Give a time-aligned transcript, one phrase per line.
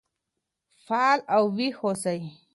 [0.85, 2.19] فعال او ويښ اوسئ.